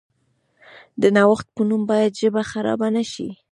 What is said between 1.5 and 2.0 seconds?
په نوم